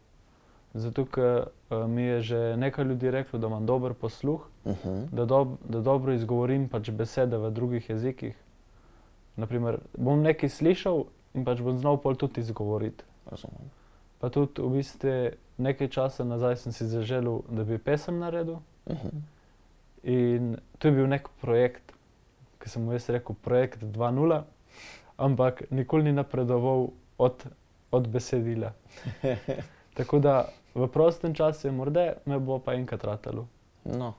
[0.78, 5.06] Zato, ker eh, mi je že nekaj ljudi reklo, da imam dober posluh, Uh -huh.
[5.12, 8.36] da, dob, da dobro izgovorim pač besede v drugih jezikih.
[9.36, 11.06] Naprimer, bom nekaj slišal
[11.38, 13.06] in pač bom znal pol tudi izgovoriti.
[13.30, 13.70] Razumem.
[14.18, 15.14] Pa tudi v bistvu
[15.62, 18.60] nekaj časa nazaj sem si zaželel, da bi pesem naredil.
[18.86, 19.22] Uh -huh.
[20.04, 21.94] In to je bil nek projekt,
[22.60, 24.42] ki sem mu jaz rekel, projekt 2.0,
[25.18, 27.46] ampak nikoli ni napredoval od,
[27.92, 28.74] od besedila.
[29.98, 33.48] Tako da v prostem času je morda, me bo pa enkrat ratalo.
[33.86, 34.14] No,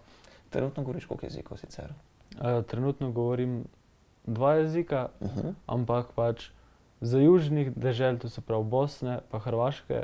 [0.51, 1.93] trenutno govoriš koliko jezikov sicer?
[2.35, 3.65] Uh, trenutno govorim
[4.27, 5.55] dva jezika, Uh -huh.
[5.67, 6.51] ampak pač
[7.01, 10.03] za južnih dežel, to se pravi Bosne in Hrvaške,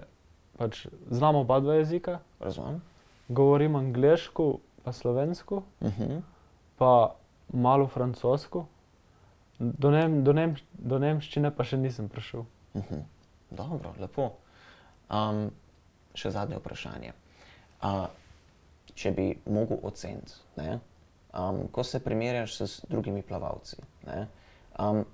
[0.59, 2.19] pač znamo oba dva jezika.
[2.41, 2.83] Razumem.
[3.29, 6.23] Govorim angliško, pa slovensko, Uh -huh.
[6.79, 7.15] pa
[7.53, 8.67] malo francosko.
[9.59, 12.45] Do, nem, do, nem, do nemščine pa še nisem prišel.
[12.75, 13.03] Uh -huh.
[13.51, 14.33] Dobro, lepo.
[15.11, 15.51] Um,
[16.15, 17.13] še zadnje vprašanje.
[17.83, 18.07] Uh,
[18.95, 23.77] če bi mogel oceniti, um, ko se primerjaš s drugimi plavalci,
[24.07, 24.27] ne,
[24.79, 25.05] um,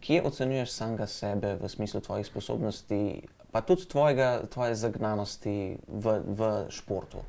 [0.00, 6.50] kje ocenjuješ samega sebe v smislu tvojih sposobnosti, pa tudi tvojega, tvoje zagnanosti v, v
[6.70, 7.24] športu?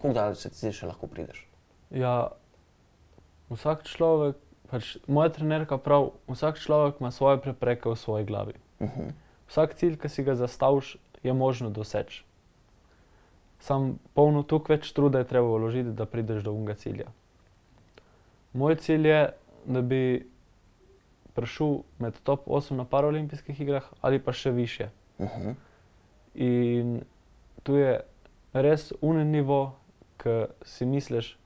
[0.00, 1.44] Kako daleč se ti še lahko prideš?
[1.92, 2.32] Ja,
[3.52, 4.38] vsak človek,
[4.70, 8.54] pač moja trenerka pravi, vsak človek ima svoje prepreke v svoji glavi.
[8.80, 9.12] Uh -huh.
[9.50, 12.24] Vsak cilj, ki si ga zastaviš, je možno doseči.
[13.60, 17.06] Sam polno tukaj več truda je treba vložiti, da prideš do unega cilja.
[18.52, 19.32] Moj cilj je,
[19.66, 20.30] da bi
[21.40, 24.88] prišel med top 8 na paraolimpijskih igrah ali pa še više.
[25.18, 25.54] Uh -huh.
[26.34, 27.02] In
[27.62, 28.00] tu je
[28.52, 29.76] res unen nivo,
[30.18, 31.38] ki si misliš,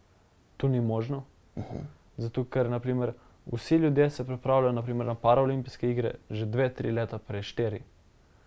[0.56, 1.24] tu ni možno.
[1.56, 1.80] Uh -huh.
[2.16, 3.12] Zato, ker naprimer,
[3.52, 7.82] vsi ljudje se pripravljajo naprimer, na paraolimpijske igre že dve, tri leta prej, štiri.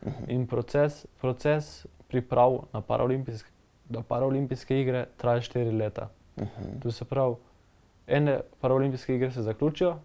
[0.01, 0.29] Uh -huh.
[0.29, 3.49] In proces, proces priprav na paraolimpijske,
[3.89, 6.10] na paraolimpijske igre traja štiri leta.
[6.36, 6.81] Uh -huh.
[6.81, 7.36] To se pravi,
[8.07, 9.97] ene paraolimpijske igre se zaključijo,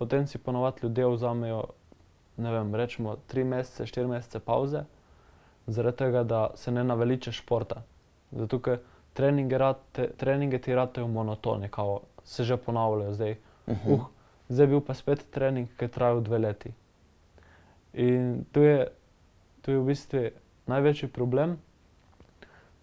[0.00, 1.64] potem si ponovadi ljudje vzamejo,
[2.36, 4.86] ne vem, rečemo tri mesece, štiri mesece pauze,
[5.66, 7.82] zaradi tega, da se ne naveliče športa.
[8.32, 8.80] Zato, ker
[9.12, 13.36] treninge, rate, treninge ti ratejo monotone, kao se že ponavljajo zdaj.
[13.66, 13.92] Uh -huh.
[13.92, 14.06] Uh,
[14.48, 16.72] zdaj je bil pa spet trening, ki je trajal dve leti.
[17.92, 18.88] In to je,
[19.60, 20.28] to je v bistvu
[20.66, 21.58] največji problem,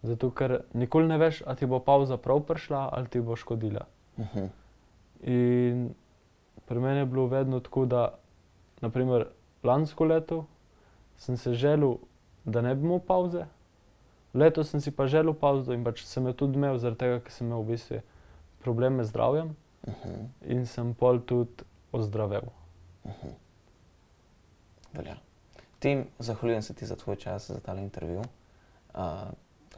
[0.03, 3.85] zato ker nikoli ne veš, ali ti bo pauza prav prišla ali ti bo škodila.
[4.17, 4.49] Uh -huh.
[5.21, 5.89] In
[6.67, 8.19] pri meni je bilo vedno tako, da
[8.81, 9.27] naprimer
[9.63, 10.45] lansko leto
[11.17, 11.95] sem se želel,
[12.45, 13.45] da ne bi imel pauze,
[14.33, 17.33] letos sem si pa želel pauzo in pač sem jo tudi imel, zaradi tega, ker
[17.33, 18.01] sem imel v bistvu
[18.63, 19.55] probleme z zdravjem
[19.87, 20.27] Uh -huh.
[20.41, 22.43] in sem pol tudi ozdravel.
[24.93, 25.15] Velja.
[25.79, 28.19] Tim, zahvaljujem se ti za tvoj čas, za tale intervju.
[28.19, 29.03] Uh,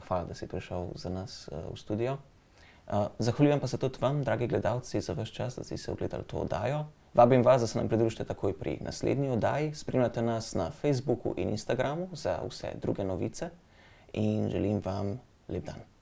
[0.08, 2.16] hvala, da si prišel za nas uh, v studio.
[2.90, 6.24] Uh, zahvaljujem pa se tudi vam, dragi gledalci, za vaš čas, da ste se ogledali
[6.24, 6.84] to oddajo.
[7.14, 9.74] Vabim vas, da se nam pridružite takoj pri naslednji oddaji.
[9.74, 13.50] Spremljate nas na Facebooku in Instagramu za vse druge novice
[14.12, 15.99] in želim vam lep dan.